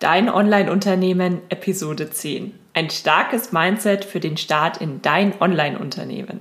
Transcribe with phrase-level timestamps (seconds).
[0.00, 2.58] Dein Online-Unternehmen Episode 10.
[2.72, 6.40] Ein starkes Mindset für den Start in dein Online-Unternehmen.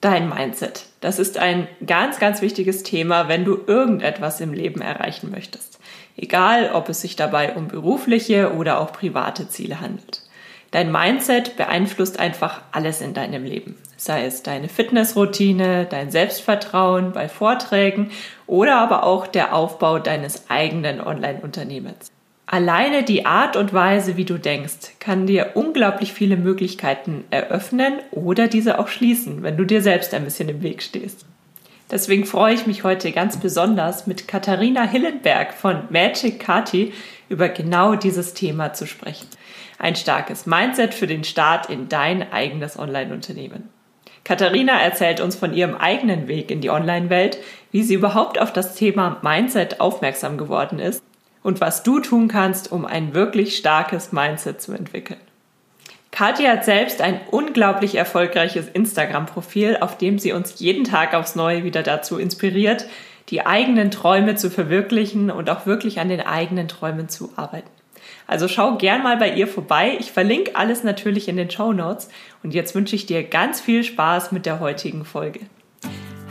[0.00, 0.86] Dein Mindset.
[1.00, 5.80] Das ist ein ganz, ganz wichtiges Thema, wenn du irgendetwas im Leben erreichen möchtest.
[6.16, 10.22] Egal, ob es sich dabei um berufliche oder auch private Ziele handelt.
[10.70, 13.76] Dein Mindset beeinflusst einfach alles in deinem Leben.
[13.96, 18.12] Sei es deine Fitnessroutine, dein Selbstvertrauen bei Vorträgen
[18.46, 22.12] oder aber auch der Aufbau deines eigenen Online-Unternehmens.
[22.52, 28.48] Alleine die Art und Weise, wie du denkst, kann dir unglaublich viele Möglichkeiten eröffnen oder
[28.48, 31.24] diese auch schließen, wenn du dir selbst ein bisschen im Weg stehst.
[31.92, 36.92] Deswegen freue ich mich heute ganz besonders mit Katharina Hillenberg von Magic Kati
[37.28, 39.28] über genau dieses Thema zu sprechen.
[39.78, 43.68] Ein starkes Mindset für den Start in dein eigenes Online-Unternehmen.
[44.24, 47.38] Katharina erzählt uns von ihrem eigenen Weg in die Online-Welt,
[47.70, 51.00] wie sie überhaupt auf das Thema Mindset aufmerksam geworden ist
[51.42, 55.20] und was du tun kannst, um ein wirklich starkes Mindset zu entwickeln.
[56.10, 61.64] Katja hat selbst ein unglaublich erfolgreiches Instagram-Profil, auf dem sie uns jeden Tag aufs Neue
[61.64, 62.86] wieder dazu inspiriert,
[63.28, 67.70] die eigenen Träume zu verwirklichen und auch wirklich an den eigenen Träumen zu arbeiten.
[68.26, 69.96] Also schau gern mal bei ihr vorbei.
[70.00, 72.08] Ich verlinke alles natürlich in den Show Notes.
[72.42, 75.40] Und jetzt wünsche ich dir ganz viel Spaß mit der heutigen Folge.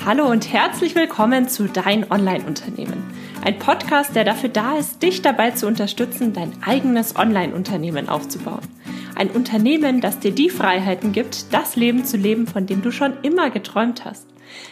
[0.05, 3.03] Hallo und herzlich willkommen zu Dein Online-Unternehmen.
[3.41, 8.67] Ein Podcast, der dafür da ist, dich dabei zu unterstützen, dein eigenes Online-Unternehmen aufzubauen.
[9.15, 13.13] Ein Unternehmen, das dir die Freiheiten gibt, das Leben zu leben, von dem du schon
[13.21, 14.27] immer geträumt hast.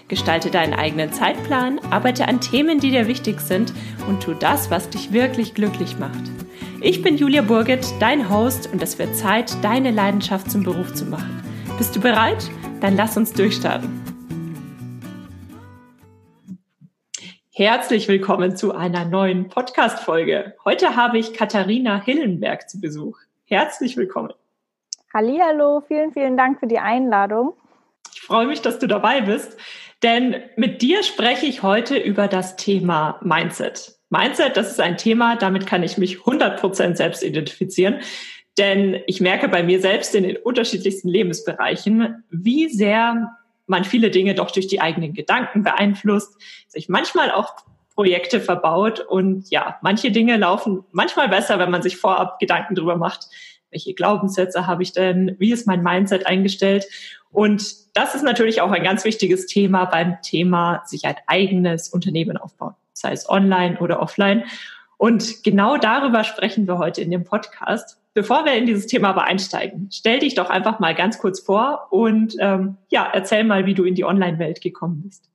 [0.09, 3.73] Gestalte deinen eigenen Zeitplan, arbeite an Themen, die dir wichtig sind
[4.07, 6.31] und tu das, was dich wirklich glücklich macht.
[6.81, 11.05] Ich bin Julia Burget, dein Host und es wird Zeit, deine Leidenschaft zum Beruf zu
[11.05, 11.41] machen.
[11.77, 12.49] Bist du bereit?
[12.81, 14.06] Dann lass uns durchstarten.
[17.57, 20.53] Herzlich willkommen zu einer neuen Podcast-Folge.
[20.63, 23.17] Heute habe ich Katharina Hillenberg zu Besuch.
[23.45, 24.31] Herzlich willkommen.
[25.11, 27.53] Hallihallo, vielen, vielen Dank für die Einladung.
[28.13, 29.57] Ich freue mich, dass du dabei bist,
[30.03, 33.97] denn mit dir spreche ich heute über das Thema Mindset.
[34.11, 38.01] Mindset, das ist ein Thema, damit kann ich mich 100% selbst identifizieren,
[38.59, 43.35] denn ich merke bei mir selbst in den unterschiedlichsten Lebensbereichen, wie sehr
[43.67, 46.35] man viele Dinge doch durch die eigenen Gedanken beeinflusst,
[46.67, 47.53] sich manchmal auch
[47.95, 52.95] Projekte verbaut und ja, manche Dinge laufen manchmal besser, wenn man sich vorab Gedanken darüber
[52.95, 53.27] macht,
[53.71, 56.85] welche Glaubenssätze habe ich denn, wie ist mein Mindset eingestellt
[57.31, 62.37] und das ist natürlich auch ein ganz wichtiges Thema beim Thema sich ein eigenes Unternehmen
[62.37, 64.45] aufbauen, sei es online oder offline.
[64.97, 67.99] Und genau darüber sprechen wir heute in dem Podcast.
[68.17, 71.85] Bevor wir in dieses Thema aber einsteigen, stell dich doch einfach mal ganz kurz vor
[71.91, 75.29] und ähm, ja, erzähl mal, wie du in die Online-Welt gekommen bist.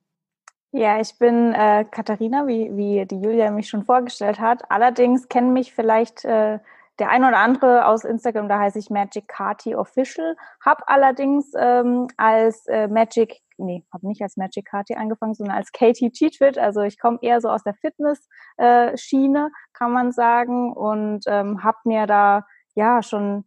[0.72, 4.64] Ja, ich bin äh, Katharina, wie, wie die Julia mich schon vorgestellt hat.
[4.68, 6.58] Allerdings kennen mich vielleicht äh,
[6.98, 12.08] der ein oder andere aus Instagram, da heiße ich Magic Kati Official, habe allerdings ähm,
[12.16, 16.58] als äh, Magic, nee, habe nicht als Magic Kati angefangen, sondern als Katie Cheatfit.
[16.58, 21.78] Also ich komme eher so aus der Fitness-Schiene, äh, kann man sagen, und ähm, habe
[21.84, 22.44] mir da
[22.74, 23.44] ja schon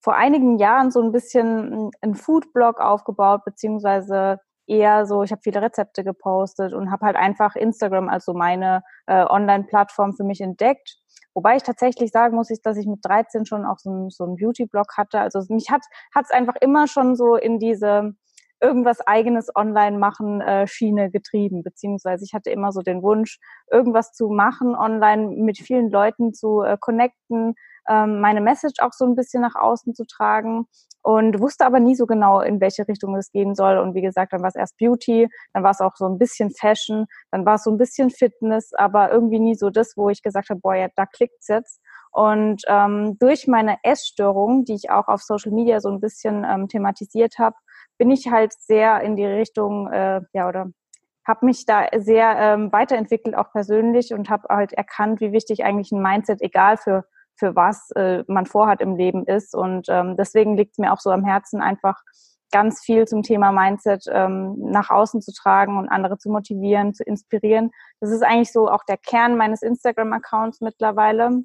[0.00, 5.62] vor einigen Jahren so ein bisschen einen Foodblog aufgebaut, beziehungsweise eher so, ich habe viele
[5.62, 10.98] Rezepte gepostet und habe halt einfach Instagram als so meine äh, Online-Plattform für mich entdeckt.
[11.34, 14.24] Wobei ich tatsächlich sagen muss, ich, dass ich mit 13 schon auch so, ein, so
[14.24, 15.20] einen Beauty-Blog hatte.
[15.20, 15.82] Also mich hat
[16.14, 18.14] es einfach immer schon so in diese
[18.60, 23.38] irgendwas eigenes online machen äh, Schiene getrieben, beziehungsweise ich hatte immer so den Wunsch,
[23.70, 27.54] irgendwas zu machen, online mit vielen Leuten zu äh, connecten,
[27.88, 30.66] ähm, meine Message auch so ein bisschen nach außen zu tragen
[31.02, 33.78] und wusste aber nie so genau, in welche Richtung es gehen soll.
[33.78, 36.50] Und wie gesagt, dann war es erst Beauty, dann war es auch so ein bisschen
[36.50, 40.22] Fashion, dann war es so ein bisschen Fitness, aber irgendwie nie so das, wo ich
[40.22, 41.80] gesagt habe, boah, ja, da klickt's jetzt.
[42.10, 46.68] Und ähm, durch meine Essstörung, die ich auch auf Social Media so ein bisschen ähm,
[46.68, 47.56] thematisiert habe,
[47.96, 50.70] bin ich halt sehr in die Richtung, äh, ja, oder
[51.26, 55.92] habe mich da sehr ähm, weiterentwickelt, auch persönlich, und habe halt erkannt, wie wichtig eigentlich
[55.92, 57.04] ein Mindset, egal für
[57.38, 59.54] für was äh, man vorhat im Leben ist.
[59.54, 62.02] Und ähm, deswegen liegt es mir auch so am Herzen, einfach
[62.50, 67.04] ganz viel zum Thema Mindset ähm, nach außen zu tragen und andere zu motivieren, zu
[67.04, 67.70] inspirieren.
[68.00, 71.42] Das ist eigentlich so auch der Kern meines Instagram-Accounts mittlerweile.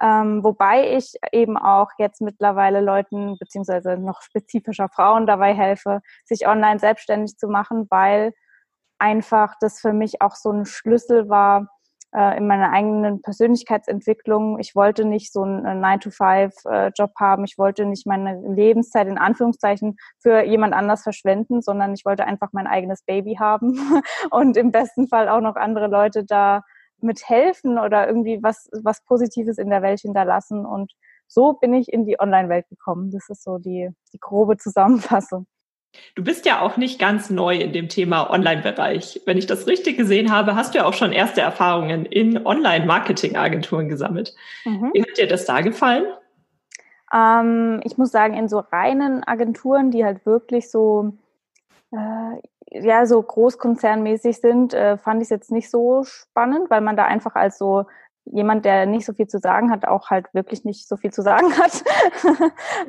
[0.00, 6.46] Ähm, wobei ich eben auch jetzt mittlerweile Leuten beziehungsweise noch spezifischer Frauen dabei helfe, sich
[6.46, 8.32] online selbstständig zu machen, weil
[8.98, 11.68] einfach das für mich auch so ein Schlüssel war,
[12.14, 14.58] äh, in meiner eigenen Persönlichkeitsentwicklung.
[14.60, 17.44] Ich wollte nicht so einen 9-to-5-Job äh, haben.
[17.44, 22.50] Ich wollte nicht meine Lebenszeit in Anführungszeichen für jemand anders verschwenden, sondern ich wollte einfach
[22.52, 23.78] mein eigenes Baby haben
[24.30, 26.62] und im besten Fall auch noch andere Leute da
[27.00, 30.64] mithelfen oder irgendwie was, was Positives in der Welt hinterlassen.
[30.64, 30.92] Und
[31.26, 33.10] so bin ich in die Online-Welt gekommen.
[33.10, 35.46] Das ist so die, die grobe Zusammenfassung.
[36.14, 39.22] Du bist ja auch nicht ganz neu in dem Thema Online-Bereich.
[39.26, 43.88] Wenn ich das richtig gesehen habe, hast du ja auch schon erste Erfahrungen in Online-Marketing-Agenturen
[43.88, 44.34] gesammelt.
[44.64, 44.90] Mhm.
[44.92, 46.04] Wie hat dir das da gefallen?
[47.12, 51.12] Ähm, ich muss sagen, in so reinen Agenturen, die halt wirklich so,
[51.92, 56.96] äh, ja, so großkonzernmäßig sind, äh, fand ich es jetzt nicht so spannend, weil man
[56.96, 57.86] da einfach als so
[58.26, 61.22] jemand, der nicht so viel zu sagen hat, auch halt wirklich nicht so viel zu
[61.22, 61.84] sagen hat.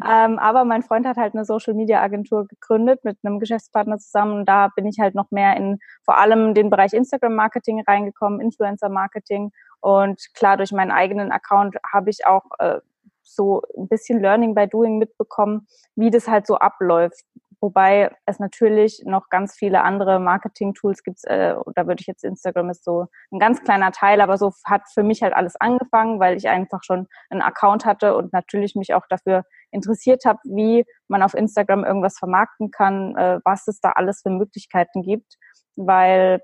[0.08, 4.46] ähm, aber mein Freund hat halt eine Social Media Agentur gegründet mit einem Geschäftspartner zusammen.
[4.46, 8.90] Da bin ich halt noch mehr in vor allem den Bereich Instagram Marketing reingekommen, Influencer
[8.90, 9.52] Marketing.
[9.82, 12.80] Und klar, durch meinen eigenen Account habe ich auch äh,
[13.26, 17.26] so ein bisschen Learning by Doing mitbekommen, wie das halt so abläuft.
[17.62, 21.26] Wobei es natürlich noch ganz viele andere Marketing-Tools gibt.
[21.26, 24.84] Äh, da würde ich jetzt Instagram ist so ein ganz kleiner Teil, aber so hat
[24.94, 28.94] für mich halt alles angefangen, weil ich einfach schon einen Account hatte und natürlich mich
[28.94, 33.92] auch dafür interessiert habe, wie man auf Instagram irgendwas vermarkten kann, äh, was es da
[33.92, 35.36] alles für Möglichkeiten gibt.
[35.76, 36.42] Weil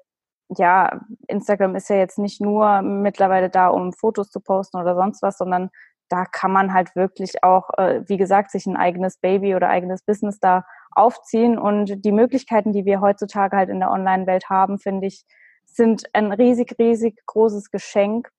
[0.58, 5.22] ja, Instagram ist ja jetzt nicht nur mittlerweile da, um Fotos zu posten oder sonst
[5.22, 5.70] was, sondern
[6.10, 10.04] da kann man halt wirklich auch, äh, wie gesagt, sich ein eigenes Baby oder eigenes
[10.04, 11.58] Business da aufziehen.
[11.58, 15.26] Und die Möglichkeiten, die wir heutzutage halt in der Online-Welt haben, finde ich,
[15.66, 18.30] sind ein riesig, riesig großes Geschenk.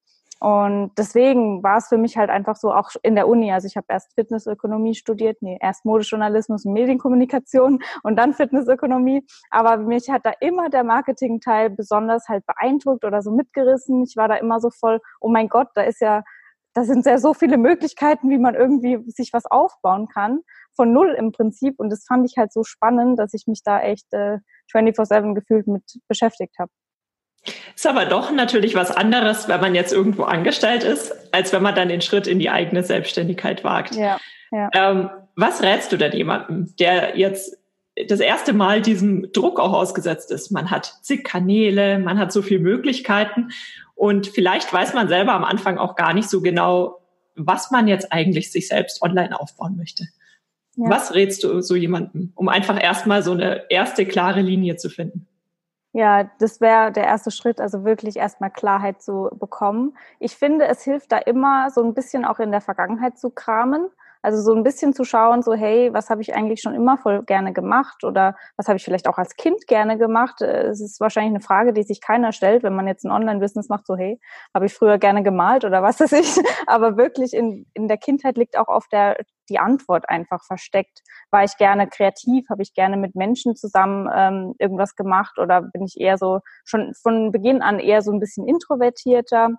[0.42, 3.76] Und deswegen war es für mich halt einfach so, auch in der Uni, also ich
[3.76, 9.24] habe erst Fitnessökonomie studiert, nee, erst Modejournalismus und Medienkommunikation und dann Fitnessökonomie.
[9.50, 14.02] Aber mich hat da immer der Marketing-Teil besonders halt beeindruckt oder so mitgerissen.
[14.02, 16.24] Ich war da immer so voll, oh mein Gott, da ist ja
[16.74, 20.40] da sind ja so viele Möglichkeiten, wie man irgendwie sich was aufbauen kann.
[20.74, 21.78] Von null im Prinzip.
[21.78, 24.38] Und das fand ich halt so spannend, dass ich mich da echt äh,
[24.72, 26.70] 24-7 gefühlt mit beschäftigt habe.
[27.74, 31.74] Ist aber doch natürlich was anderes, wenn man jetzt irgendwo angestellt ist, als wenn man
[31.74, 33.96] dann den Schritt in die eigene Selbstständigkeit wagt.
[33.96, 34.18] Ja,
[34.52, 34.68] ja.
[34.74, 37.58] Ähm, was rätst du denn jemandem, der jetzt
[38.08, 40.50] das erste Mal diesem Druck auch ausgesetzt ist?
[40.50, 43.50] Man hat zig Kanäle, man hat so viele Möglichkeiten
[43.94, 47.00] und vielleicht weiß man selber am Anfang auch gar nicht so genau,
[47.34, 50.04] was man jetzt eigentlich sich selbst online aufbauen möchte.
[50.76, 50.88] Ja.
[50.90, 55.26] Was rätst du so jemandem, um einfach erstmal so eine erste klare Linie zu finden?
[55.94, 59.94] Ja, das wäre der erste Schritt, also wirklich erstmal Klarheit zu bekommen.
[60.20, 63.88] Ich finde, es hilft da immer so ein bisschen auch in der Vergangenheit zu kramen.
[64.22, 67.24] Also so ein bisschen zu schauen, so hey, was habe ich eigentlich schon immer voll
[67.24, 70.40] gerne gemacht oder was habe ich vielleicht auch als Kind gerne gemacht?
[70.40, 73.84] Es ist wahrscheinlich eine Frage, die sich keiner stellt, wenn man jetzt ein Online-Business macht,
[73.84, 74.20] so hey,
[74.54, 76.36] habe ich früher gerne gemalt oder was weiß ich.
[76.68, 79.16] Aber wirklich in, in der Kindheit liegt auch auf der
[79.52, 81.02] die Antwort einfach versteckt.
[81.30, 82.48] War ich gerne kreativ?
[82.50, 86.92] Habe ich gerne mit Menschen zusammen ähm, irgendwas gemacht oder bin ich eher so schon
[87.00, 89.50] von Beginn an eher so ein bisschen introvertierter?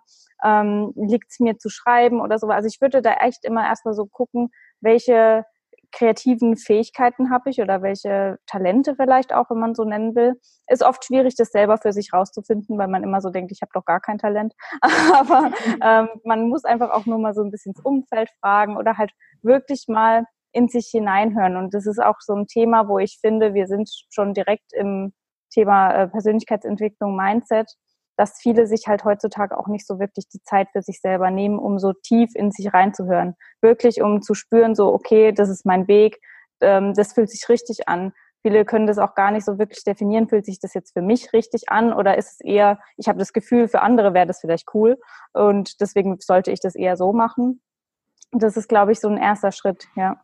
[0.43, 2.47] ähm, liegt es mir zu schreiben oder so.
[2.47, 4.49] Also ich würde da echt immer erstmal so gucken,
[4.81, 5.45] welche
[5.93, 10.39] kreativen Fähigkeiten habe ich oder welche Talente vielleicht auch, wenn man so nennen will.
[10.67, 13.71] Ist oft schwierig, das selber für sich rauszufinden, weil man immer so denkt, ich habe
[13.73, 14.53] doch gar kein Talent.
[14.81, 15.51] Aber
[15.81, 19.11] ähm, man muss einfach auch nur mal so ein bisschen ins Umfeld fragen oder halt
[19.41, 21.57] wirklich mal in sich hineinhören.
[21.57, 25.13] Und das ist auch so ein Thema, wo ich finde, wir sind schon direkt im
[25.51, 27.71] Thema äh, Persönlichkeitsentwicklung, Mindset
[28.18, 31.60] dass viele sich halt heutzutage auch nicht so wirklich die Zeit für sich selber nehmen,
[31.60, 33.36] um so tief in sich reinzuhören.
[33.62, 36.20] Wirklich, um zu spüren, so, okay, das ist mein Weg,
[36.62, 38.13] ähm, das fühlt sich richtig an.
[38.41, 41.32] Viele können das auch gar nicht so wirklich definieren, fühlt sich das jetzt für mich
[41.32, 44.67] richtig an oder ist es eher, ich habe das Gefühl, für andere wäre das vielleicht
[44.74, 44.98] cool
[45.32, 47.62] und deswegen sollte ich das eher so machen.
[48.32, 50.20] Das ist, glaube ich, so ein erster Schritt, ja.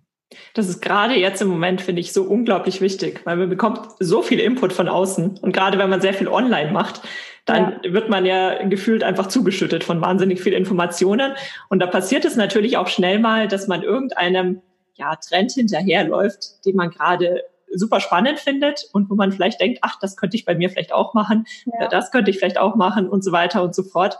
[0.53, 4.21] Das ist gerade jetzt im Moment, finde ich, so unglaublich wichtig, weil man bekommt so
[4.21, 5.39] viel Input von außen.
[5.39, 7.01] Und gerade wenn man sehr viel online macht,
[7.45, 7.93] dann ja.
[7.93, 11.33] wird man ja gefühlt einfach zugeschüttet von wahnsinnig viel Informationen.
[11.69, 14.61] Und da passiert es natürlich auch schnell mal, dass man irgendeinem
[14.93, 17.43] ja, Trend hinterherläuft, den man gerade
[17.73, 20.91] super spannend findet und wo man vielleicht denkt, ach, das könnte ich bei mir vielleicht
[20.91, 21.87] auch machen, ja.
[21.87, 24.17] das könnte ich vielleicht auch machen und so weiter und so fort.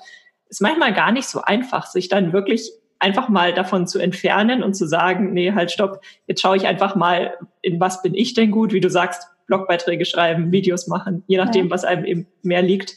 [0.50, 4.76] Ist manchmal gar nicht so einfach, sich dann wirklich einfach mal davon zu entfernen und
[4.76, 8.52] zu sagen, nee, halt stopp, jetzt schaue ich einfach mal, in was bin ich denn
[8.52, 11.72] gut, wie du sagst, Blogbeiträge schreiben, Videos machen, je nachdem, ja.
[11.72, 12.96] was einem eben mehr liegt.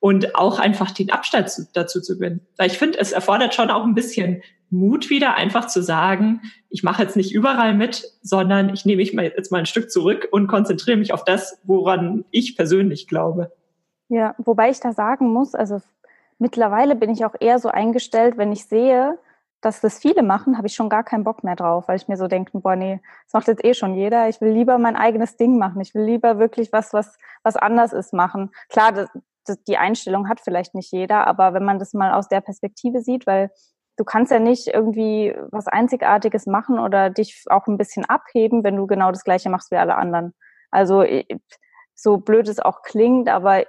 [0.00, 2.42] Und auch einfach den Abstand zu, dazu zu gewinnen.
[2.58, 6.82] Weil ich finde, es erfordert schon auch ein bisschen Mut wieder, einfach zu sagen, ich
[6.82, 10.28] mache jetzt nicht überall mit, sondern ich nehme mich mal jetzt mal ein Stück zurück
[10.30, 13.52] und konzentriere mich auf das, woran ich persönlich glaube.
[14.08, 15.80] Ja, wobei ich da sagen muss, also
[16.38, 19.18] mittlerweile bin ich auch eher so eingestellt, wenn ich sehe,
[19.64, 22.16] dass das viele machen, habe ich schon gar keinen Bock mehr drauf, weil ich mir
[22.16, 24.28] so denke, boah, nee, das macht jetzt eh schon jeder.
[24.28, 25.80] Ich will lieber mein eigenes Ding machen.
[25.80, 28.50] Ich will lieber wirklich was, was, was anders ist machen.
[28.68, 29.08] Klar, das,
[29.66, 33.26] die Einstellung hat vielleicht nicht jeder, aber wenn man das mal aus der Perspektive sieht,
[33.26, 33.50] weil
[33.96, 38.76] du kannst ja nicht irgendwie was Einzigartiges machen oder dich auch ein bisschen abheben, wenn
[38.76, 40.34] du genau das Gleiche machst wie alle anderen.
[40.70, 41.04] Also
[41.94, 43.64] so blöd es auch klingt, aber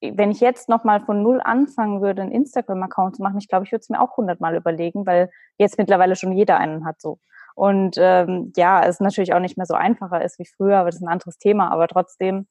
[0.00, 3.72] wenn ich jetzt nochmal von null anfangen würde, einen Instagram-Account zu machen, ich glaube, ich
[3.72, 7.18] würde es mir auch hundertmal überlegen, weil jetzt mittlerweile schon jeder einen hat so.
[7.54, 10.96] Und ähm, ja, es natürlich auch nicht mehr so einfacher ist wie früher, aber das
[10.96, 11.70] ist ein anderes Thema.
[11.70, 12.46] Aber trotzdem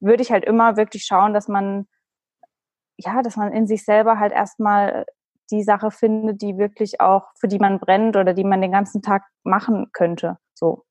[0.00, 1.86] würde ich halt immer wirklich schauen, dass man,
[2.96, 5.06] ja, dass man in sich selber halt erstmal
[5.50, 9.02] die Sache findet, die wirklich auch, für die man brennt oder die man den ganzen
[9.02, 10.38] Tag machen könnte.
[10.54, 10.84] So.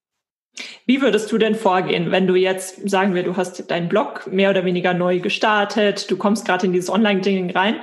[0.86, 4.50] Wie würdest du denn vorgehen, wenn du jetzt, sagen wir, du hast deinen Blog mehr
[4.50, 7.76] oder weniger neu gestartet, du kommst gerade in dieses Online-Ding rein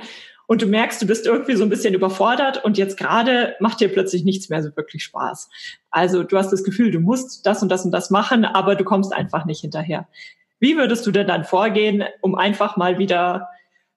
[0.47, 3.89] und du merkst, du bist irgendwie so ein bisschen überfordert und jetzt gerade macht dir
[3.89, 5.49] plötzlich nichts mehr so wirklich Spaß.
[5.89, 8.83] Also du hast das Gefühl, du musst das und das und das machen, aber du
[8.83, 10.07] kommst einfach nicht hinterher.
[10.59, 13.49] Wie würdest du denn dann vorgehen, um einfach mal wieder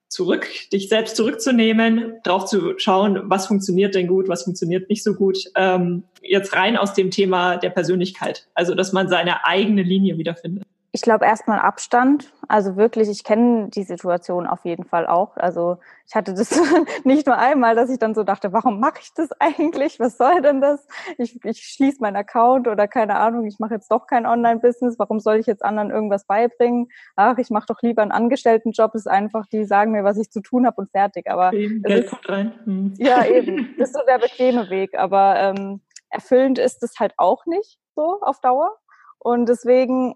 [0.09, 5.15] zurück, dich selbst zurückzunehmen, drauf zu schauen, was funktioniert denn gut, was funktioniert nicht so
[5.15, 5.38] gut.
[5.55, 10.65] Ähm, jetzt rein aus dem Thema der Persönlichkeit, also dass man seine eigene Linie wiederfindet.
[10.90, 12.33] Ich glaube erstmal Abstand.
[12.49, 15.37] Also wirklich, ich kenne die Situation auf jeden Fall auch.
[15.37, 15.76] Also
[16.07, 16.50] ich hatte das
[17.04, 20.00] nicht nur einmal, dass ich dann so dachte, warum mache ich das eigentlich?
[20.00, 20.87] Was soll denn das?
[21.18, 24.99] Ich, ich schließe meinen Account oder keine Ahnung, ich mache jetzt doch kein Online-Business.
[24.99, 26.88] Warum soll ich jetzt anderen irgendwas beibringen?
[27.16, 28.95] Ach, ich mache doch lieber einen Angestelltenjob.
[28.95, 31.30] Ist einfach, die sagen mir, was ich zu tun habe und fertig.
[31.30, 32.52] Aber Geld kommt rein.
[32.64, 32.95] Hm.
[32.97, 33.75] Ja, eben.
[33.78, 34.99] Das ist so der bequeme Weg.
[34.99, 38.78] Aber ähm, erfüllend ist es halt auch nicht so auf Dauer.
[39.18, 40.14] Und deswegen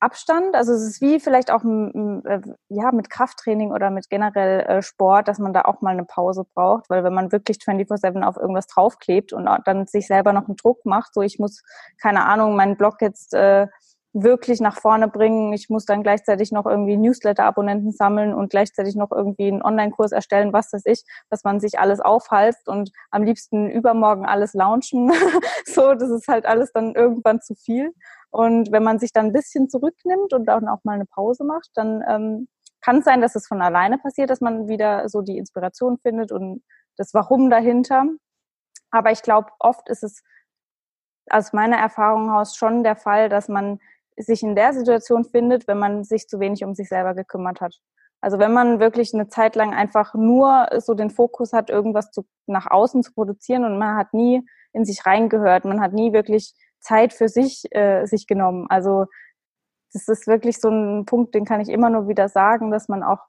[0.00, 0.54] Abstand.
[0.54, 5.28] Also es ist wie vielleicht auch äh, ja, mit Krafttraining oder mit generell äh, Sport,
[5.28, 8.66] dass man da auch mal eine Pause braucht, weil wenn man wirklich 24-7 auf irgendwas
[8.66, 11.62] draufklebt und dann sich selber noch einen Druck macht, so ich muss,
[12.00, 13.68] keine Ahnung, meinen Blog jetzt äh,
[14.22, 15.52] wirklich nach vorne bringen.
[15.52, 20.52] Ich muss dann gleichzeitig noch irgendwie Newsletter-Abonnenten sammeln und gleichzeitig noch irgendwie einen Online-Kurs erstellen,
[20.52, 25.12] was weiß ich, dass man sich alles aufhalst und am liebsten übermorgen alles launchen.
[25.66, 27.92] so, das ist halt alles dann irgendwann zu viel.
[28.36, 31.70] Und wenn man sich dann ein bisschen zurücknimmt und dann auch mal eine Pause macht,
[31.72, 32.48] dann ähm,
[32.82, 36.32] kann es sein, dass es von alleine passiert, dass man wieder so die Inspiration findet
[36.32, 36.62] und
[36.98, 38.04] das Warum dahinter.
[38.90, 40.22] Aber ich glaube, oft ist es
[41.30, 43.80] aus meiner Erfahrung heraus schon der Fall, dass man
[44.18, 47.80] sich in der Situation findet, wenn man sich zu wenig um sich selber gekümmert hat.
[48.20, 52.26] Also wenn man wirklich eine Zeit lang einfach nur so den Fokus hat, irgendwas zu,
[52.44, 56.52] nach außen zu produzieren und man hat nie in sich reingehört, man hat nie wirklich
[56.80, 58.66] Zeit für sich äh, sich genommen.
[58.68, 59.06] Also
[59.92, 63.02] das ist wirklich so ein Punkt, den kann ich immer nur wieder sagen, dass man
[63.02, 63.20] auch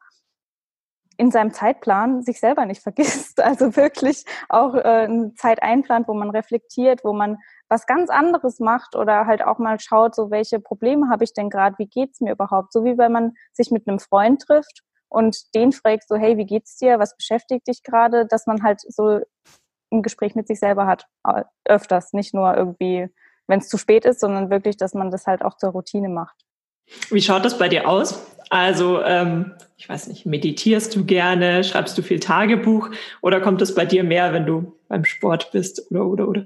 [1.18, 3.42] in seinem Zeitplan sich selber nicht vergisst.
[3.42, 7.38] Also wirklich auch äh, eine Zeit einplant, wo man reflektiert, wo man
[7.70, 11.50] was ganz anderes macht oder halt auch mal schaut, so welche Probleme habe ich denn
[11.50, 12.72] gerade, wie geht's mir überhaupt?
[12.72, 16.46] So wie wenn man sich mit einem Freund trifft und den fragt so, hey, wie
[16.46, 17.00] geht's dir?
[17.00, 18.25] Was beschäftigt dich gerade?
[18.25, 19.20] Dass man halt so
[19.92, 21.08] ein Gespräch mit sich selber hat,
[21.66, 23.08] öfters, nicht nur irgendwie,
[23.48, 26.36] wenn es zu spät ist, sondern wirklich, dass man das halt auch zur Routine macht.
[27.10, 28.25] Wie schaut das bei dir aus?
[28.50, 32.89] Also, ähm, ich weiß nicht, meditierst du gerne, schreibst du viel Tagebuch
[33.22, 36.46] oder kommt es bei dir mehr, wenn du beim Sport bist oder oder oder?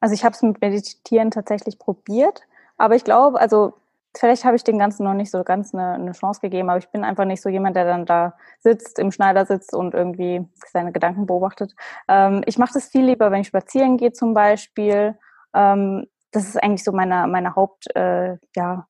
[0.00, 2.42] Also ich habe es mit Meditieren tatsächlich probiert,
[2.78, 3.74] aber ich glaube, also
[4.16, 6.88] vielleicht habe ich den Ganzen noch nicht so ganz eine, eine, Chance gegeben, aber ich
[6.88, 10.90] bin einfach nicht so jemand, der dann da sitzt, im Schneider sitzt und irgendwie seine
[10.90, 11.74] Gedanken beobachtet.
[12.08, 15.16] Ähm, ich mache das viel lieber, wenn ich spazieren gehe zum Beispiel.
[15.54, 18.86] Ähm, das ist eigentlich so meine, meine Haupt, äh, ja,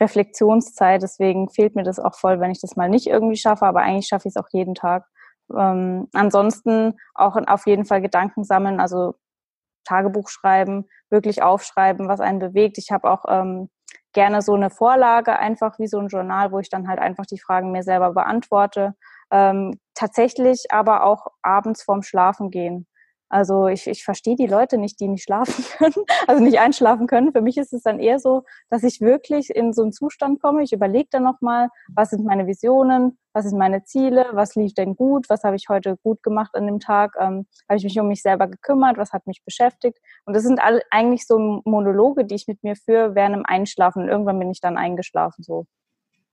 [0.00, 1.02] Reflexionszeit.
[1.02, 4.06] Deswegen fehlt mir das auch voll, wenn ich das mal nicht irgendwie schaffe, aber eigentlich
[4.08, 5.04] schaffe ich es auch jeden Tag.
[5.56, 9.14] Ähm, ansonsten auch auf jeden Fall Gedanken sammeln, also
[9.84, 12.78] Tagebuch schreiben, wirklich aufschreiben, was einen bewegt.
[12.78, 13.68] Ich habe auch ähm,
[14.12, 17.40] gerne so eine Vorlage, einfach wie so ein Journal, wo ich dann halt einfach die
[17.40, 18.94] Fragen mir selber beantworte.
[19.30, 22.86] Ähm, tatsächlich aber auch abends vorm Schlafen gehen.
[23.30, 27.32] Also ich, ich verstehe die Leute nicht, die nicht schlafen können, also nicht einschlafen können.
[27.32, 30.62] Für mich ist es dann eher so, dass ich wirklich in so einen Zustand komme.
[30.64, 34.96] Ich überlege dann nochmal, was sind meine Visionen, was sind meine Ziele, was lief denn
[34.96, 38.08] gut, was habe ich heute gut gemacht an dem Tag, ähm, habe ich mich um
[38.08, 39.98] mich selber gekümmert, was hat mich beschäftigt.
[40.24, 44.02] Und das sind all, eigentlich so Monologe, die ich mit mir führe während dem Einschlafen.
[44.02, 45.66] Und irgendwann bin ich dann eingeschlafen so.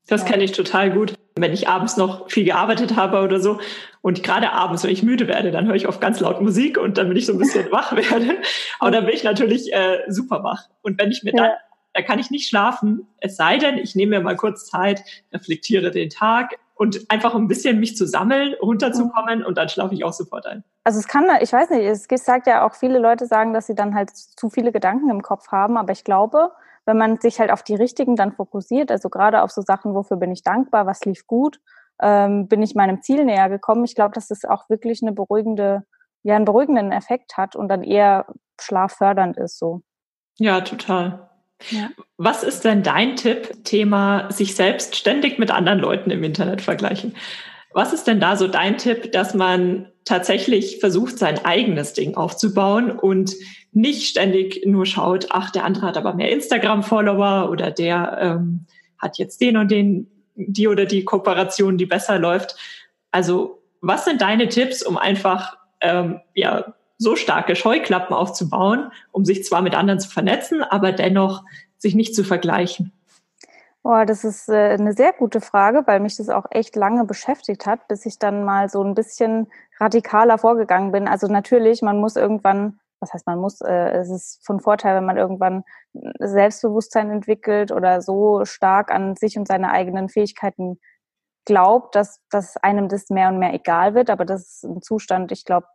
[0.07, 0.29] Das ja.
[0.29, 1.16] kenne ich total gut.
[1.39, 3.59] Wenn ich abends noch viel gearbeitet habe oder so
[4.01, 6.97] und gerade abends, wenn ich müde werde, dann höre ich oft ganz laut Musik und
[6.97, 8.37] dann bin ich so ein bisschen wach werde.
[8.79, 10.63] Aber dann bin ich natürlich äh, super wach.
[10.81, 11.43] Und wenn ich mir ja.
[11.43, 11.51] dann,
[11.93, 15.03] da kann ich nicht schlafen, es sei denn, ich nehme mir mal kurz Zeit,
[15.33, 20.03] reflektiere den Tag und einfach ein bisschen mich zu sammeln, runterzukommen und dann schlafe ich
[20.03, 20.63] auch sofort ein.
[20.83, 23.75] Also es kann, ich weiß nicht, es sagt ja auch viele Leute sagen, dass sie
[23.75, 26.51] dann halt zu viele Gedanken im Kopf haben, aber ich glaube,
[26.87, 30.17] wenn man sich halt auf die richtigen dann fokussiert, also gerade auf so Sachen, wofür
[30.17, 31.59] bin ich dankbar, was lief gut,
[32.01, 33.83] ähm, bin ich meinem Ziel näher gekommen.
[33.83, 35.83] Ich glaube, dass es auch wirklich eine beruhigende,
[36.23, 38.25] ja, einen beruhigenden Effekt hat und dann eher
[38.59, 39.81] schlaffördernd ist so.
[40.39, 41.29] Ja, total.
[41.71, 41.89] Ja.
[42.17, 47.15] Was ist denn dein Tipp, Thema sich selbst ständig mit anderen Leuten im Internet vergleichen?
[47.73, 52.91] Was ist denn da so dein Tipp, dass man tatsächlich versucht, sein eigenes Ding aufzubauen
[52.91, 53.35] und
[53.71, 58.65] nicht ständig nur schaut, ach, der andere hat aber mehr Instagram-Follower oder der ähm,
[58.97, 62.55] hat jetzt den und den, die oder die Kooperation, die besser läuft.
[63.11, 69.43] Also, was sind deine Tipps, um einfach ähm, ja so starke Scheuklappen aufzubauen, um sich
[69.43, 71.43] zwar mit anderen zu vernetzen, aber dennoch
[71.77, 72.91] sich nicht zu vergleichen?
[73.89, 77.65] Oh, das ist äh, eine sehr gute Frage, weil mich das auch echt lange beschäftigt
[77.65, 79.47] hat, bis ich dann mal so ein bisschen
[79.79, 81.07] radikaler vorgegangen bin.
[81.07, 85.05] Also natürlich, man muss irgendwann, was heißt man muss, äh, es ist von Vorteil, wenn
[85.05, 85.63] man irgendwann
[86.19, 90.81] Selbstbewusstsein entwickelt oder so stark an sich und seine eigenen Fähigkeiten
[91.45, 94.09] glaubt, dass, dass einem das mehr und mehr egal wird.
[94.09, 95.67] Aber das ist ein Zustand, ich glaube,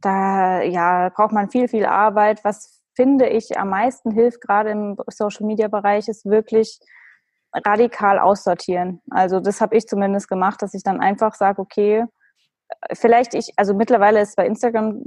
[0.00, 2.42] da ja, braucht man viel, viel Arbeit.
[2.42, 6.80] Was finde ich am meisten hilft, gerade im Social-Media-Bereich, ist wirklich
[7.52, 9.00] radikal aussortieren.
[9.10, 12.04] Also das habe ich zumindest gemacht, dass ich dann einfach sage, okay,
[12.92, 15.02] vielleicht ich, also mittlerweile ist bei Instagram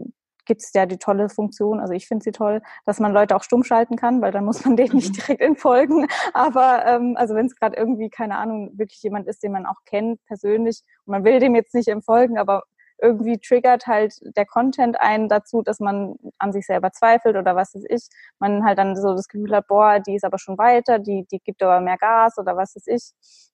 [0.45, 3.43] gibt es ja die tolle Funktion, also ich finde sie toll, dass man Leute auch
[3.43, 5.13] stumm schalten kann, weil dann muss man denen nicht mhm.
[5.13, 6.07] direkt entfolgen.
[6.33, 9.83] Aber ähm, also wenn es gerade irgendwie, keine Ahnung, wirklich jemand ist, den man auch
[9.85, 12.63] kennt persönlich und man will dem jetzt nicht entfolgen, aber
[13.01, 17.73] irgendwie triggert halt der Content einen dazu, dass man an sich selber zweifelt oder was
[17.73, 18.07] ist ich.
[18.39, 21.39] Man halt dann so das Gefühl hat, boah, die ist aber schon weiter, die, die
[21.39, 23.11] gibt aber mehr Gas oder was ist ich.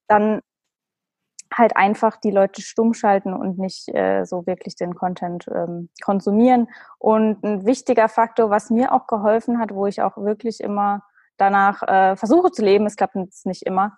[0.07, 0.41] Dann
[1.53, 6.67] halt einfach die Leute stumm schalten und nicht äh, so wirklich den Content ähm, konsumieren.
[6.99, 11.03] Und ein wichtiger Faktor, was mir auch geholfen hat, wo ich auch wirklich immer
[11.37, 13.97] danach äh, versuche zu leben, es klappt jetzt nicht immer,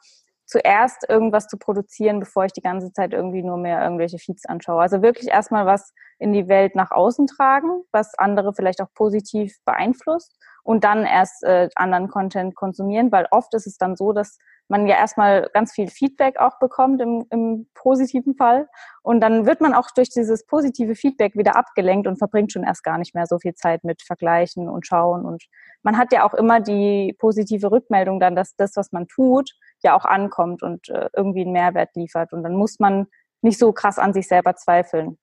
[0.50, 4.82] zuerst irgendwas zu produzieren, bevor ich die ganze Zeit irgendwie nur mehr irgendwelche Feeds anschaue.
[4.82, 9.56] Also wirklich erstmal was in die Welt nach außen tragen, was andere vielleicht auch positiv
[9.63, 14.40] beeinflusst und dann erst äh, anderen Content konsumieren, weil oft ist es dann so, dass
[14.70, 18.68] man ja erstmal ganz viel Feedback auch bekommt im, im positiven Fall.
[19.01, 22.83] Und dann wird man auch durch dieses positive Feedback wieder abgelenkt und verbringt schon erst
[22.83, 25.25] gar nicht mehr so viel Zeit mit Vergleichen und Schauen.
[25.25, 25.44] Und
[25.81, 29.51] man hat ja auch immer die positive Rückmeldung dann, dass das, was man tut,
[29.83, 32.33] ja auch ankommt und äh, irgendwie einen Mehrwert liefert.
[32.33, 33.07] Und dann muss man
[33.42, 35.18] nicht so krass an sich selber zweifeln.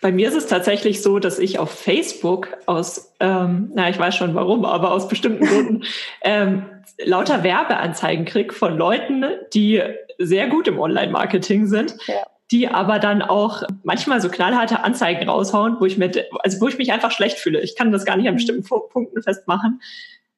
[0.00, 4.16] Bei mir ist es tatsächlich so, dass ich auf Facebook aus, ähm, na, ich weiß
[4.16, 5.84] schon warum, aber aus bestimmten Gründen
[6.22, 6.64] ähm,
[7.04, 9.82] lauter Werbeanzeigen kriege von Leuten, die
[10.18, 11.96] sehr gut im Online-Marketing sind.
[12.06, 12.24] Ja.
[12.50, 16.78] die aber dann auch manchmal so knallharte Anzeigen raushauen, wo ich mit, also wo ich
[16.78, 17.60] mich einfach schlecht fühle.
[17.60, 19.80] Ich kann das gar nicht an bestimmten Punkten festmachen.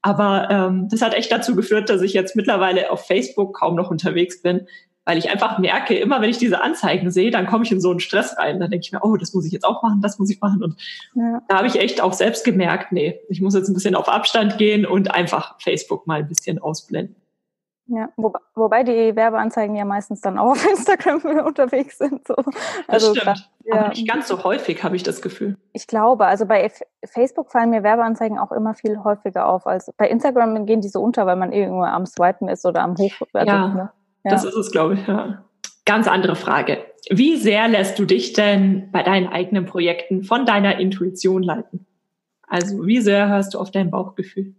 [0.03, 3.91] Aber ähm, das hat echt dazu geführt, dass ich jetzt mittlerweile auf Facebook kaum noch
[3.91, 4.67] unterwegs bin,
[5.05, 7.91] weil ich einfach merke, immer wenn ich diese Anzeigen sehe, dann komme ich in so
[7.91, 8.61] einen Stress rein.
[8.61, 10.62] Dann denke ich mir, oh, das muss ich jetzt auch machen, das muss ich machen.
[10.62, 10.77] Und
[11.15, 11.41] ja.
[11.49, 14.59] da habe ich echt auch selbst gemerkt, nee, ich muss jetzt ein bisschen auf Abstand
[14.59, 17.17] gehen und einfach Facebook mal ein bisschen ausblenden.
[17.87, 22.27] Ja, wo, wobei die Werbeanzeigen ja meistens dann auch auf Instagram unterwegs sind.
[22.27, 22.35] So.
[22.87, 23.27] Also, das stimmt.
[23.27, 23.81] Da, ja.
[23.81, 25.57] Aber nicht ganz so häufig, habe ich das Gefühl.
[25.73, 29.66] Ich glaube, also bei F Facebook fallen mir Werbeanzeigen auch immer viel häufiger auf.
[29.66, 32.97] als bei Instagram gehen die so unter, weil man irgendwo am Swipen ist oder am
[32.97, 33.12] Hoch.
[33.33, 33.68] Also, ja.
[33.68, 33.90] Ne?
[34.25, 34.31] Ja.
[34.31, 35.07] Das ist es, glaube ich.
[35.07, 35.45] Ja.
[35.85, 36.79] Ganz andere Frage.
[37.11, 41.87] Wie sehr lässt du dich denn bei deinen eigenen Projekten von deiner Intuition leiten?
[42.47, 44.55] Also wie sehr hörst du auf dein Bauchgefühl?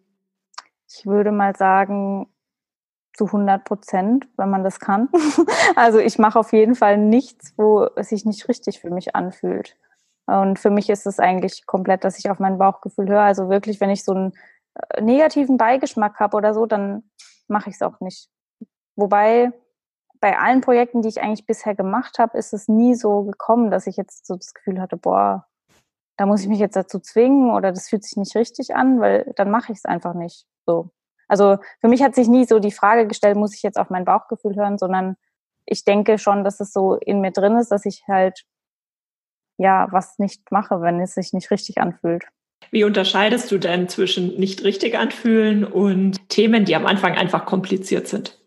[0.90, 2.28] Ich würde mal sagen,
[3.14, 5.10] zu 100 Prozent, wenn man das kann.
[5.76, 9.78] also ich mache auf jeden Fall nichts, wo es sich nicht richtig für mich anfühlt.
[10.26, 13.22] Und für mich ist es eigentlich komplett, dass ich auf mein Bauchgefühl höre.
[13.22, 14.34] Also wirklich, wenn ich so einen
[14.76, 17.04] äh, negativen Beigeschmack habe oder so, dann
[17.48, 18.30] mache ich es auch nicht.
[18.96, 19.52] Wobei
[20.20, 23.88] bei allen Projekten, die ich eigentlich bisher gemacht habe, ist es nie so gekommen, dass
[23.88, 25.48] ich jetzt so das Gefühl hatte, boah,
[26.18, 29.34] da muss ich mich jetzt dazu zwingen oder das fühlt sich nicht richtig an, weil
[29.36, 30.46] dann mache ich es einfach nicht.
[30.66, 30.92] So.
[31.34, 34.06] Also für mich hat sich nie so die Frage gestellt, muss ich jetzt auf mein
[34.06, 35.16] Bauchgefühl hören, sondern
[35.66, 38.44] ich denke schon, dass es so in mir drin ist, dass ich halt
[39.58, 42.24] ja was nicht mache, wenn es sich nicht richtig anfühlt.
[42.70, 48.08] Wie unterscheidest du denn zwischen nicht richtig anfühlen und Themen, die am Anfang einfach kompliziert
[48.08, 48.40] sind?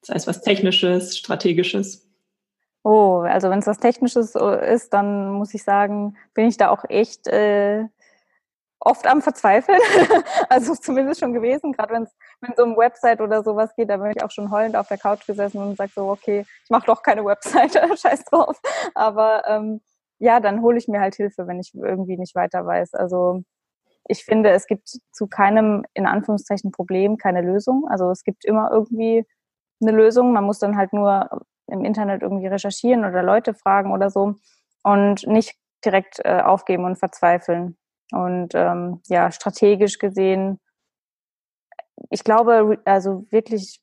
[0.00, 2.10] Das heißt, was Technisches, Strategisches.
[2.82, 6.84] Oh, also wenn es was Technisches ist, dann muss ich sagen, bin ich da auch
[6.88, 7.84] echt äh,
[8.84, 9.80] oft am Verzweifeln.
[10.48, 14.22] also zumindest schon gewesen, gerade wenn es um Website oder sowas geht, da bin ich
[14.22, 17.24] auch schon heulend auf der Couch gesessen und sage so, okay, ich mache doch keine
[17.24, 18.60] Website, scheiß drauf.
[18.94, 19.80] Aber ähm,
[20.18, 22.94] ja, dann hole ich mir halt Hilfe, wenn ich irgendwie nicht weiter weiß.
[22.94, 23.42] Also
[24.08, 27.86] ich finde, es gibt zu keinem, in Anführungszeichen, Problem keine Lösung.
[27.88, 29.24] Also es gibt immer irgendwie
[29.80, 30.32] eine Lösung.
[30.32, 31.28] Man muss dann halt nur
[31.68, 34.34] im Internet irgendwie recherchieren oder Leute fragen oder so
[34.82, 37.76] und nicht direkt äh, aufgeben und verzweifeln.
[38.12, 40.60] Und ähm, ja, strategisch gesehen,
[42.10, 43.80] ich glaube, also wirklich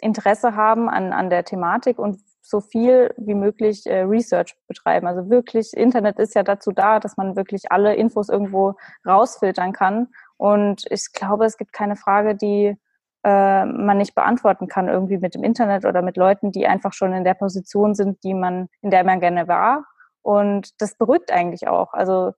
[0.00, 5.06] Interesse haben an, an der Thematik und so viel wie möglich äh, Research betreiben.
[5.06, 8.74] Also wirklich, Internet ist ja dazu da, dass man wirklich alle Infos irgendwo
[9.06, 10.08] rausfiltern kann.
[10.36, 12.76] Und ich glaube, es gibt keine Frage, die
[13.24, 17.12] äh, man nicht beantworten kann, irgendwie mit dem Internet oder mit Leuten, die einfach schon
[17.12, 19.84] in der Position sind, die man, in der man gerne war.
[20.22, 21.92] Und das beruhigt eigentlich auch.
[21.92, 22.32] Also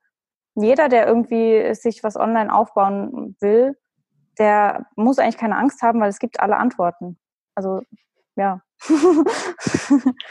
[0.55, 3.77] jeder, der irgendwie sich was online aufbauen will,
[4.37, 7.17] der muss eigentlich keine Angst haben, weil es gibt alle Antworten.
[7.55, 7.81] Also
[8.35, 8.61] ja.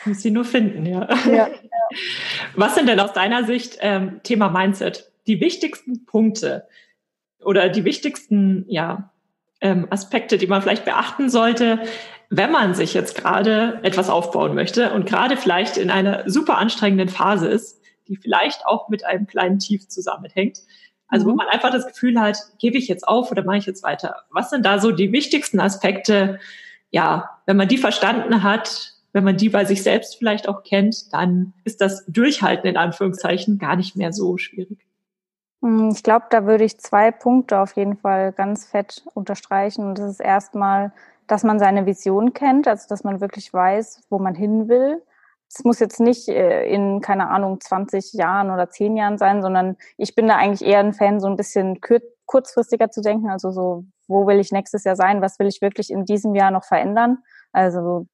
[0.04, 1.08] Muss sie nur finden, ja.
[1.26, 1.48] ja.
[2.56, 6.66] Was sind denn aus deiner Sicht ähm, Thema Mindset die wichtigsten Punkte
[7.44, 9.12] oder die wichtigsten ja,
[9.60, 11.80] ähm, Aspekte, die man vielleicht beachten sollte,
[12.30, 17.08] wenn man sich jetzt gerade etwas aufbauen möchte und gerade vielleicht in einer super anstrengenden
[17.08, 17.79] Phase ist,
[18.10, 20.58] die vielleicht auch mit einem kleinen Tief zusammenhängt.
[21.08, 21.30] Also mhm.
[21.30, 24.16] wo man einfach das Gefühl hat, gebe ich jetzt auf oder mache ich jetzt weiter?
[24.30, 26.38] Was sind da so die wichtigsten Aspekte,
[26.90, 31.12] ja, wenn man die verstanden hat, wenn man die bei sich selbst vielleicht auch kennt,
[31.12, 34.78] dann ist das Durchhalten in Anführungszeichen gar nicht mehr so schwierig.
[35.62, 39.84] Hm, ich glaube, da würde ich zwei Punkte auf jeden Fall ganz fett unterstreichen.
[39.84, 40.92] Und das ist erstmal,
[41.26, 45.02] dass man seine Vision kennt, also dass man wirklich weiß, wo man hin will.
[45.52, 49.76] Es muss jetzt nicht äh, in, keine Ahnung, 20 Jahren oder 10 Jahren sein, sondern
[49.96, 51.80] ich bin da eigentlich eher ein Fan, so ein bisschen
[52.26, 53.28] kurzfristiger zu denken.
[53.28, 55.22] Also so, wo will ich nächstes Jahr sein?
[55.22, 57.18] Was will ich wirklich in diesem Jahr noch verändern?
[57.52, 58.06] Also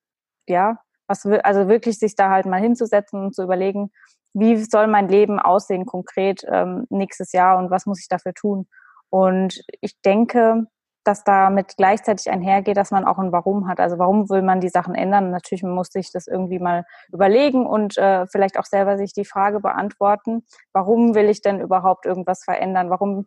[0.49, 3.91] ja, was will, also wirklich sich da halt mal hinzusetzen und zu überlegen,
[4.33, 8.67] wie soll mein Leben aussehen konkret ähm, nächstes Jahr und was muss ich dafür tun?
[9.09, 10.67] Und ich denke,
[11.07, 13.81] dass damit gleichzeitig einhergeht, dass man auch ein Warum hat.
[13.81, 15.31] Also warum will man die Sachen ändern?
[15.31, 19.61] Natürlich muss sich das irgendwie mal überlegen und äh, vielleicht auch selber sich die Frage
[19.61, 22.91] beantworten, warum will ich denn überhaupt irgendwas verändern?
[22.91, 23.27] Warum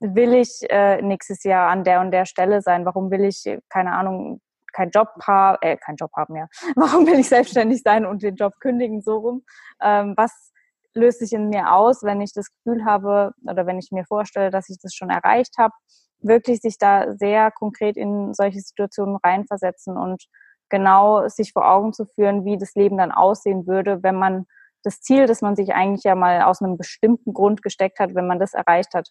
[0.00, 2.84] will ich äh, nächstes Jahr an der und der Stelle sein?
[2.84, 4.40] Warum will ich, keine Ahnung,
[4.72, 6.46] keinen Job haben, äh, keinen Job haben, ja.
[6.76, 9.44] Warum will ich selbstständig sein und den Job kündigen, so rum?
[9.82, 10.52] Ähm, was
[10.94, 14.50] löst sich in mir aus, wenn ich das Gefühl habe oder wenn ich mir vorstelle,
[14.50, 15.74] dass ich das schon erreicht habe?
[16.20, 20.24] Wirklich sich da sehr konkret in solche Situationen reinversetzen und
[20.68, 24.46] genau sich vor Augen zu führen, wie das Leben dann aussehen würde, wenn man
[24.82, 28.26] das Ziel, das man sich eigentlich ja mal aus einem bestimmten Grund gesteckt hat, wenn
[28.26, 29.08] man das erreicht hat.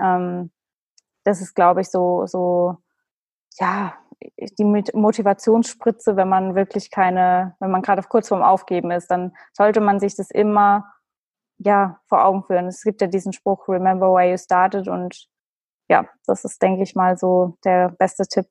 [0.00, 0.50] Ähm,
[1.24, 2.76] das ist, glaube ich, so, so,
[3.58, 3.94] ja,
[4.58, 9.80] die Motivationsspritze, wenn man wirklich keine, wenn man gerade kurz vorm Aufgeben ist, dann sollte
[9.80, 10.92] man sich das immer,
[11.58, 12.66] ja, vor Augen führen.
[12.66, 15.28] Es gibt ja diesen Spruch, remember where you started und
[15.88, 18.46] ja, das ist, denke ich mal, so der beste Tipp.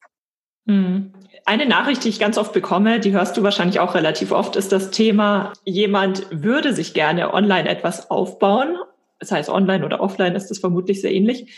[0.66, 1.14] Mhm.
[1.46, 4.72] Eine Nachricht, die ich ganz oft bekomme, die hörst du wahrscheinlich auch relativ oft, ist
[4.72, 8.78] das Thema, jemand würde sich gerne online etwas aufbauen
[9.20, 11.52] das heißt online oder offline ist das vermutlich sehr ähnlich,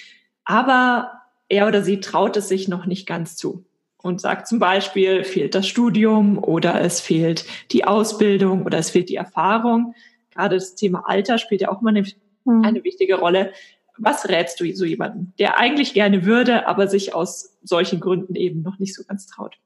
[0.45, 1.11] aber
[1.49, 3.65] er oder sie traut es sich noch nicht ganz zu
[4.01, 9.09] und sagt zum Beispiel, fehlt das Studium oder es fehlt die Ausbildung oder es fehlt
[9.09, 9.93] die Erfahrung.
[10.31, 12.07] Gerade das Thema Alter spielt ja auch mal eine,
[12.45, 12.63] mhm.
[12.63, 13.51] eine wichtige Rolle.
[13.99, 18.61] Was rätst du so jemandem, der eigentlich gerne würde, aber sich aus solchen Gründen eben
[18.61, 19.57] noch nicht so ganz traut?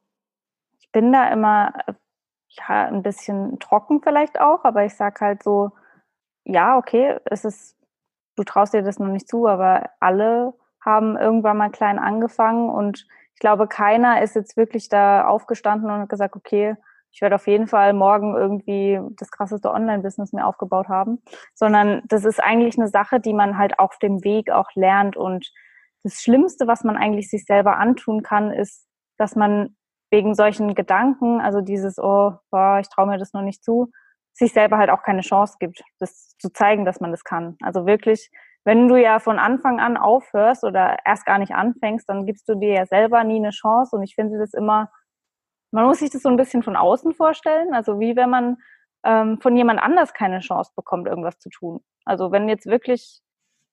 [0.80, 1.74] Ich bin da immer
[2.50, 5.72] ja, ein bisschen trocken vielleicht auch, aber ich sag halt so,
[6.46, 7.78] ja, okay, es ist
[8.36, 13.06] du traust dir das noch nicht zu, aber alle haben irgendwann mal klein angefangen und
[13.34, 16.76] ich glaube, keiner ist jetzt wirklich da aufgestanden und hat gesagt, okay,
[17.14, 21.22] ich werde auf jeden Fall morgen irgendwie das krasseste Online-Business mir aufgebaut haben,
[21.54, 25.52] sondern das ist eigentlich eine Sache, die man halt auf dem Weg auch lernt und
[26.04, 28.86] das Schlimmste, was man eigentlich sich selber antun kann, ist,
[29.18, 29.76] dass man
[30.12, 33.90] wegen solchen Gedanken, also dieses, oh, boah, ich traue mir das noch nicht zu,
[34.34, 37.56] sich selber halt auch keine Chance gibt, das zu zeigen, dass man das kann.
[37.62, 38.32] Also wirklich,
[38.66, 42.56] wenn du ja von Anfang an aufhörst oder erst gar nicht anfängst, dann gibst du
[42.56, 43.96] dir ja selber nie eine Chance.
[43.96, 44.90] Und ich finde das immer,
[45.74, 47.74] man muss sich das so ein bisschen von außen vorstellen.
[47.74, 48.58] Also wie wenn man
[49.04, 51.82] ähm, von jemand anders keine Chance bekommt, irgendwas zu tun.
[52.06, 53.22] Also wenn jetzt wirklich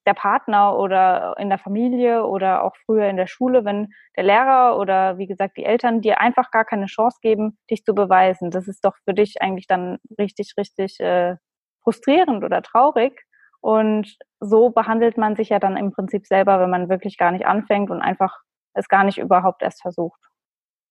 [0.07, 4.79] der Partner oder in der Familie oder auch früher in der Schule, wenn der Lehrer
[4.79, 8.51] oder wie gesagt die Eltern dir einfach gar keine Chance geben, dich zu beweisen.
[8.51, 11.37] Das ist doch für dich eigentlich dann richtig, richtig äh,
[11.83, 13.27] frustrierend oder traurig.
[13.61, 17.45] Und so behandelt man sich ja dann im Prinzip selber, wenn man wirklich gar nicht
[17.45, 18.39] anfängt und einfach
[18.73, 20.30] es gar nicht überhaupt erst versucht.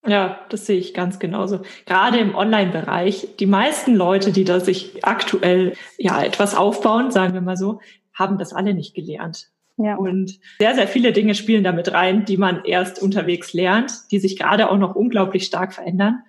[0.08, 1.62] Ja, das sehe ich ganz genauso.
[1.86, 7.42] Gerade im Online-Bereich, die meisten Leute, die da sich aktuell ja etwas aufbauen, sagen wir
[7.42, 7.82] mal so,
[8.14, 9.50] haben das alle nicht gelernt.
[9.78, 9.96] Ja.
[9.96, 14.38] Und sehr, sehr viele Dinge spielen damit rein, die man erst unterwegs lernt, die sich
[14.38, 16.20] gerade auch noch unglaublich stark verändern.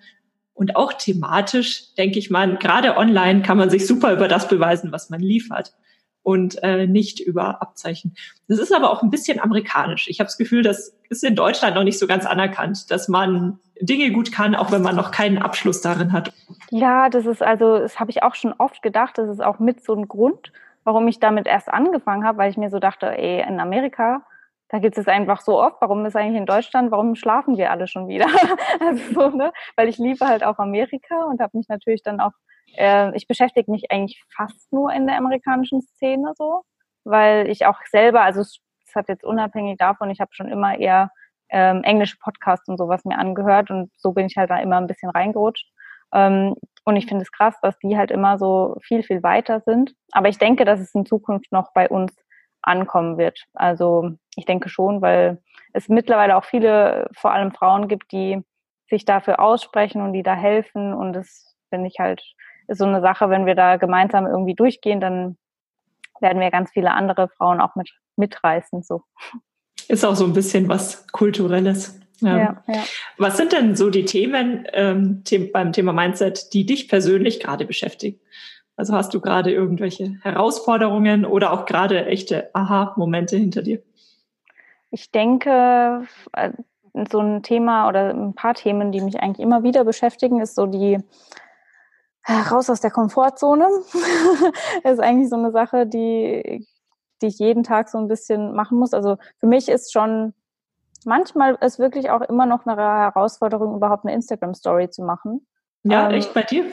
[0.52, 4.92] Und auch thematisch, denke ich mal, gerade online kann man sich super über das beweisen,
[4.92, 5.72] was man liefert
[6.22, 8.14] und äh, nicht über Abzeichen.
[8.48, 10.08] Das ist aber auch ein bisschen amerikanisch.
[10.08, 13.58] Ich habe das Gefühl, das ist in Deutschland noch nicht so ganz anerkannt, dass man
[13.80, 16.32] Dinge gut kann, auch wenn man noch keinen Abschluss darin hat.
[16.70, 19.16] Ja, das ist also, das habe ich auch schon oft gedacht.
[19.16, 20.52] Das ist auch mit so ein Grund,
[20.84, 24.22] warum ich damit erst angefangen habe, weil ich mir so dachte, ey, in Amerika,
[24.68, 25.76] da gibt es einfach so oft.
[25.80, 28.26] Warum ist eigentlich in Deutschland, warum schlafen wir alle schon wieder?
[28.80, 29.52] also so, ne?
[29.76, 32.32] Weil ich liebe halt auch Amerika und habe mich natürlich dann auch
[32.76, 36.62] äh, ich beschäftige mich eigentlich fast nur in der amerikanischen Szene so,
[37.04, 38.60] weil ich auch selber, also es
[38.94, 41.10] hat jetzt unabhängig davon, ich habe schon immer eher
[41.50, 44.86] ähm, englische Podcasts und sowas mir angehört und so bin ich halt da immer ein
[44.86, 45.66] bisschen reingerutscht.
[46.12, 46.54] Ähm,
[46.84, 49.94] und ich finde es krass, dass die halt immer so viel, viel weiter sind.
[50.12, 52.14] Aber ich denke, dass es in Zukunft noch bei uns
[52.62, 53.44] ankommen wird.
[53.54, 58.42] Also ich denke schon, weil es mittlerweile auch viele, vor allem Frauen gibt, die
[58.88, 60.92] sich dafür aussprechen und die da helfen.
[60.92, 62.22] Und das finde ich halt
[62.70, 65.36] ist so eine Sache, wenn wir da gemeinsam irgendwie durchgehen, dann
[66.20, 68.82] werden wir ganz viele andere Frauen auch mit mitreißen.
[68.82, 69.02] So.
[69.88, 71.98] Ist auch so ein bisschen was Kulturelles.
[72.20, 72.36] Ja.
[72.36, 72.82] Ja, ja.
[73.16, 78.20] Was sind denn so die Themen ähm, beim Thema Mindset, die dich persönlich gerade beschäftigen?
[78.76, 83.82] Also hast du gerade irgendwelche Herausforderungen oder auch gerade echte Aha-Momente hinter dir?
[84.90, 86.50] Ich denke, äh,
[87.10, 90.66] so ein Thema oder ein paar Themen, die mich eigentlich immer wieder beschäftigen, ist so
[90.66, 90.98] die
[92.28, 93.66] raus aus der Komfortzone
[94.84, 96.66] ist eigentlich so eine Sache, die,
[97.22, 98.94] die ich jeden Tag so ein bisschen machen muss.
[98.94, 100.34] Also für mich ist schon,
[101.04, 105.46] manchmal ist wirklich auch immer noch eine Herausforderung, überhaupt eine Instagram-Story zu machen.
[105.82, 106.66] Ja, ähm, echt bei dir?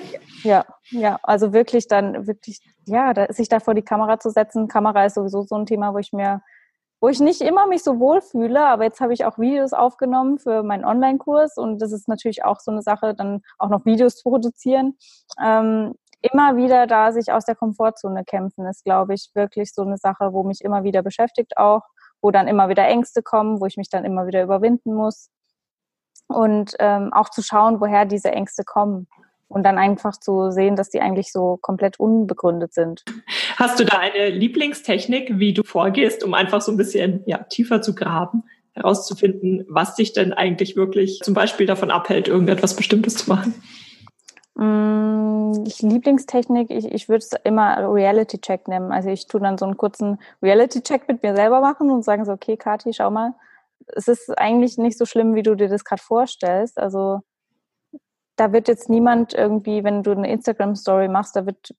[0.43, 4.67] Ja, ja, also wirklich dann, wirklich, ja, da, sich da vor die Kamera zu setzen.
[4.67, 6.41] Kamera ist sowieso so ein Thema, wo ich mir
[6.99, 10.39] wo ich nicht immer mich so wohl fühle, aber jetzt habe ich auch Videos aufgenommen
[10.39, 14.15] für meinen Online-Kurs und das ist natürlich auch so eine Sache, dann auch noch Videos
[14.15, 14.97] zu produzieren.
[15.43, 19.97] Ähm, immer wieder da sich aus der Komfortzone kämpfen, ist, glaube ich, wirklich so eine
[19.97, 21.83] Sache, wo mich immer wieder beschäftigt auch,
[22.21, 25.29] wo dann immer wieder Ängste kommen, wo ich mich dann immer wieder überwinden muss.
[26.27, 29.07] Und ähm, auch zu schauen, woher diese Ängste kommen
[29.47, 33.03] und dann einfach zu sehen, dass die eigentlich so komplett unbegründet sind.
[33.55, 37.81] Hast du da eine Lieblingstechnik, wie du vorgehst, um einfach so ein bisschen ja, tiefer
[37.81, 43.29] zu graben, herauszufinden, was dich denn eigentlich wirklich zum Beispiel davon abhält, irgendetwas Bestimmtes zu
[43.29, 43.53] machen?
[44.55, 48.91] Mm, ich, Lieblingstechnik, ich, ich würde es immer Reality-Check nennen.
[48.91, 52.33] Also ich tue dann so einen kurzen Reality-Check mit mir selber machen und sagen so,
[52.33, 53.33] okay, Kathi, schau mal,
[53.87, 56.77] es ist eigentlich nicht so schlimm, wie du dir das gerade vorstellst.
[56.77, 57.21] Also
[58.37, 61.73] da wird jetzt niemand irgendwie, wenn du eine Instagram-Story machst, da wird,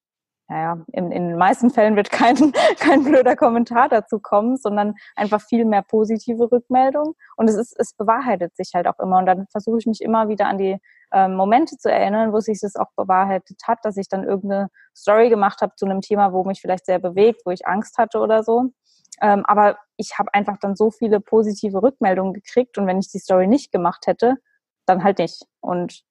[0.48, 2.36] naja, in, in den meisten Fällen wird kein,
[2.80, 7.14] kein blöder Kommentar dazu kommen, sondern einfach viel mehr positive Rückmeldung.
[7.36, 9.18] Und es ist, es bewahrheitet sich halt auch immer.
[9.18, 10.78] Und dann versuche ich mich immer wieder an die
[11.12, 15.30] äh, Momente zu erinnern, wo sich das auch bewahrheitet hat, dass ich dann irgendeine Story
[15.30, 18.42] gemacht habe zu einem Thema, wo mich vielleicht sehr bewegt, wo ich Angst hatte oder
[18.42, 18.72] so.
[19.20, 23.18] Ähm, aber ich habe einfach dann so viele positive Rückmeldungen gekriegt und wenn ich die
[23.18, 24.36] Story nicht gemacht hätte,
[24.86, 25.44] dann halt nicht.
[25.60, 26.04] Und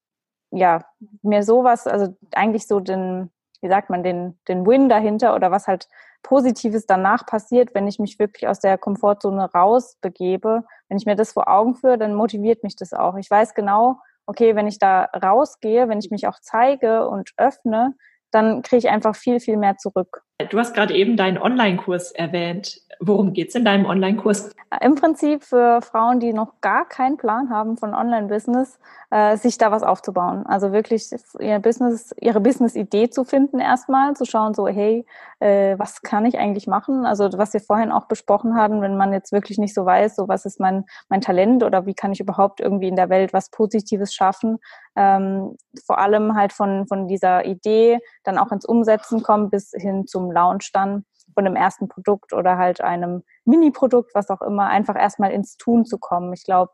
[0.51, 0.85] ja,
[1.21, 3.31] mir sowas, also eigentlich so den,
[3.61, 5.87] wie sagt man, den, den Win dahinter oder was halt
[6.23, 11.33] Positives danach passiert, wenn ich mich wirklich aus der Komfortzone rausbegebe, wenn ich mir das
[11.33, 13.15] vor Augen führe, dann motiviert mich das auch.
[13.15, 17.95] Ich weiß genau, okay, wenn ich da rausgehe, wenn ich mich auch zeige und öffne,
[18.31, 20.23] dann kriege ich einfach viel, viel mehr zurück.
[20.51, 22.79] Du hast gerade eben deinen Online-Kurs erwähnt.
[22.99, 24.51] Worum geht's in deinem Online-Kurs?
[24.81, 29.71] Im Prinzip für Frauen, die noch gar keinen Plan haben von Online-Business, äh, sich da
[29.71, 30.45] was aufzubauen.
[30.45, 35.05] Also wirklich ihr Business, ihre Business-Idee zu finden erstmal, zu schauen so, hey,
[35.39, 37.05] äh, was kann ich eigentlich machen?
[37.05, 40.27] Also was wir vorhin auch besprochen haben, wenn man jetzt wirklich nicht so weiß, so
[40.27, 43.49] was ist mein, mein Talent oder wie kann ich überhaupt irgendwie in der Welt was
[43.49, 44.57] Positives schaffen,
[44.97, 50.07] ähm, vor allem halt von, von dieser Idee dann auch ins Umsetzen kommen bis hin
[50.07, 54.95] zum Launch dann von dem ersten Produkt oder halt einem Mini-Produkt, was auch immer, einfach
[54.95, 56.33] erstmal ins Tun zu kommen.
[56.33, 56.71] Ich glaube,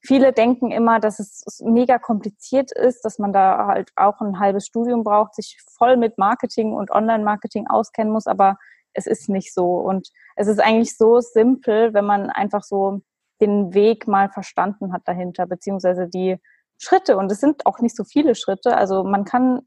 [0.00, 4.66] viele denken immer, dass es mega kompliziert ist, dass man da halt auch ein halbes
[4.66, 8.56] Studium braucht, sich voll mit Marketing und Online-Marketing auskennen muss, aber
[8.92, 9.76] es ist nicht so.
[9.76, 13.00] Und es ist eigentlich so simpel, wenn man einfach so
[13.40, 16.36] den Weg mal verstanden hat dahinter, beziehungsweise die
[16.78, 17.16] Schritte.
[17.16, 18.76] Und es sind auch nicht so viele Schritte.
[18.76, 19.62] Also man kann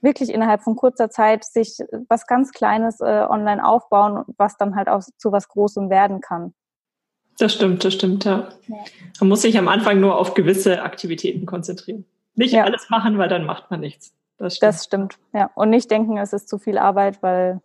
[0.00, 4.88] wirklich innerhalb von kurzer Zeit sich was ganz Kleines äh, online aufbauen, was dann halt
[4.88, 6.54] auch zu was Großem werden kann.
[7.38, 8.50] Das stimmt, das stimmt, ja.
[8.66, 8.76] ja.
[9.20, 12.04] Man muss sich am Anfang nur auf gewisse Aktivitäten konzentrieren.
[12.34, 12.64] Nicht ja.
[12.64, 14.14] alles machen, weil dann macht man nichts.
[14.36, 14.68] Das stimmt.
[14.68, 15.50] das stimmt, ja.
[15.54, 17.60] Und nicht denken, es ist zu viel Arbeit, weil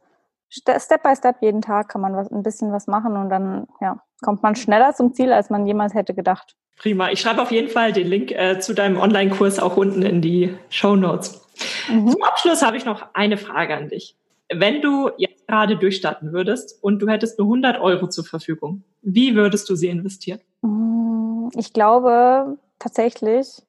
[0.49, 4.01] Step by Step jeden Tag kann man was, ein bisschen was machen und dann ja,
[4.21, 6.55] kommt man schneller zum Ziel, als man jemals hätte gedacht.
[6.77, 7.11] Prima.
[7.11, 10.55] Ich schreibe auf jeden Fall den Link äh, zu deinem Online-Kurs auch unten in die
[10.69, 11.41] Show Notes.
[11.89, 12.09] Mhm.
[12.09, 14.15] Zum Abschluss habe ich noch eine Frage an dich.
[14.53, 19.35] Wenn du jetzt gerade durchstarten würdest und du hättest nur 100 Euro zur Verfügung, wie
[19.35, 20.39] würdest du sie investieren?
[20.61, 23.63] Mm, ich glaube tatsächlich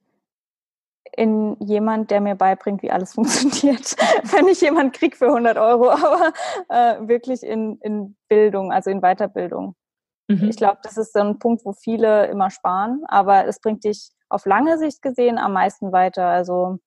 [1.17, 3.97] in jemand, der mir beibringt, wie alles funktioniert.
[4.25, 6.33] Wenn ich jemand krieg für 100 Euro, aber
[6.69, 9.75] äh, wirklich in, in Bildung, also in Weiterbildung.
[10.29, 10.49] Mhm.
[10.49, 14.11] Ich glaube, das ist so ein Punkt, wo viele immer sparen, aber es bringt dich
[14.29, 16.27] auf lange Sicht gesehen am meisten weiter.
[16.27, 16.79] Also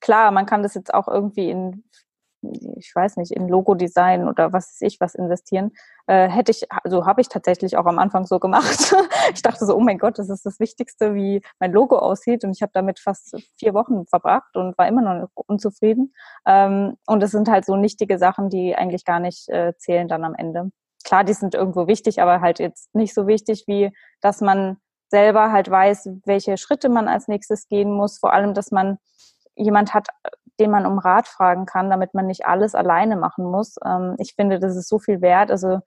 [0.00, 1.84] klar, man kann das jetzt auch irgendwie in
[2.42, 5.72] ich weiß nicht, in Logo-Design oder was weiß ich was investieren,
[6.06, 8.94] äh, hätte ich, also habe ich tatsächlich auch am Anfang so gemacht.
[9.34, 12.44] ich dachte so, oh mein Gott, das ist das Wichtigste, wie mein Logo aussieht.
[12.44, 16.14] Und ich habe damit fast vier Wochen verbracht und war immer noch unzufrieden.
[16.46, 20.24] Ähm, und es sind halt so nichtige Sachen, die eigentlich gar nicht äh, zählen dann
[20.24, 20.70] am Ende.
[21.06, 25.52] Klar, die sind irgendwo wichtig, aber halt jetzt nicht so wichtig, wie dass man selber
[25.52, 28.18] halt weiß, welche Schritte man als nächstes gehen muss.
[28.18, 28.98] Vor allem, dass man
[29.54, 30.08] jemand hat,
[30.58, 33.76] den man um Rat fragen kann, damit man nicht alles alleine machen muss.
[33.84, 35.52] Ähm, ich finde, das ist so viel wert.
[35.52, 35.78] Also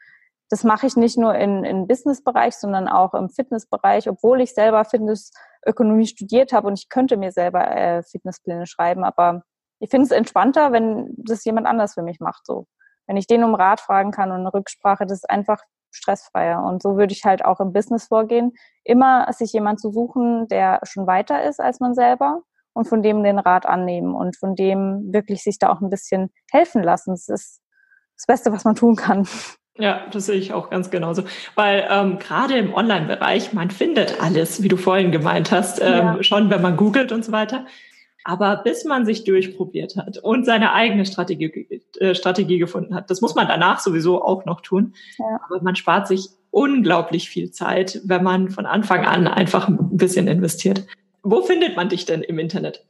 [0.49, 4.85] das mache ich nicht nur in, im Businessbereich, sondern auch im Fitnessbereich, obwohl ich selber
[4.85, 9.43] Fitnessökonomie studiert habe und ich könnte mir selber äh, Fitnesspläne schreiben, aber
[9.79, 12.45] ich finde es entspannter, wenn das jemand anders für mich macht.
[12.45, 12.67] So,
[13.09, 16.63] wenn ich den um Rat fragen kann und eine Rücksprache, das ist einfach stressfreier.
[16.63, 20.79] Und so würde ich halt auch im Business vorgehen, immer sich jemand zu suchen, der
[20.83, 22.43] schon weiter ist als man selber
[22.73, 26.29] und von dem den Rat annehmen und von dem wirklich sich da auch ein bisschen
[26.51, 27.09] helfen lassen.
[27.09, 27.61] Das ist
[28.15, 29.27] das Beste, was man tun kann.
[29.79, 31.23] Ja, das sehe ich auch ganz genauso.
[31.55, 36.23] Weil ähm, gerade im Online-Bereich, man findet alles, wie du vorhin gemeint hast, ähm, ja.
[36.23, 37.65] schon wenn man googelt und so weiter.
[38.23, 43.21] Aber bis man sich durchprobiert hat und seine eigene Strategie, äh, Strategie gefunden hat, das
[43.21, 44.93] muss man danach sowieso auch noch tun.
[45.17, 45.39] Ja.
[45.45, 50.27] Aber man spart sich unglaublich viel Zeit, wenn man von Anfang an einfach ein bisschen
[50.27, 50.85] investiert.
[51.23, 52.85] Wo findet man dich denn im Internet?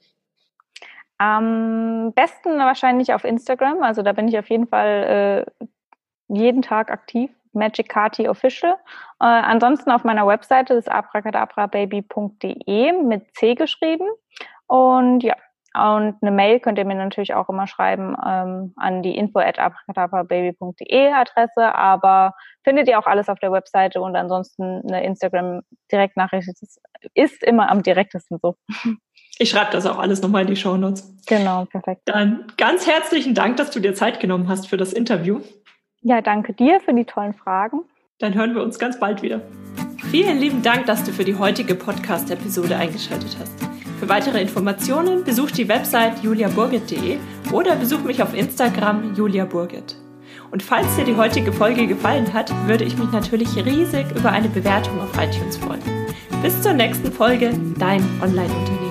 [1.18, 3.84] Am besten wahrscheinlich auf Instagram.
[3.84, 5.66] Also da bin ich auf jeden Fall äh,
[6.28, 7.32] jeden Tag aktiv.
[7.52, 8.74] Magic Carty Official.
[9.20, 14.08] Äh, ansonsten auf meiner Webseite ist abracadabrababy.de mit C geschrieben.
[14.70, 15.36] Und ja,
[15.76, 19.60] und eine Mail könnt ihr mir natürlich auch immer schreiben ähm, an die info at
[19.60, 26.82] Adresse, aber findet ihr auch alles auf der Webseite und ansonsten eine Instagram-Direktnachricht ist,
[27.14, 28.56] ist immer am direktesten so.
[29.42, 31.16] Ich schreibe das auch alles nochmal in die Show Notes.
[31.26, 32.02] Genau, perfekt.
[32.06, 35.40] Dann ganz herzlichen Dank, dass du dir Zeit genommen hast für das Interview.
[36.02, 37.84] Ja, danke dir für die tollen Fragen.
[38.18, 39.42] Dann hören wir uns ganz bald wieder.
[40.12, 43.79] Vielen lieben Dank, dass du für die heutige Podcast-Episode eingeschaltet hast.
[44.00, 47.18] Für weitere Informationen besuch die Website juliaburgit.de
[47.52, 49.98] oder besuch mich auf Instagram juliaburgit.
[50.52, 54.48] Und falls dir die heutige Folge gefallen hat, würde ich mich natürlich riesig über eine
[54.48, 55.82] Bewertung auf iTunes freuen.
[56.42, 58.89] Bis zur nächsten Folge, dein Online-Unternehmen.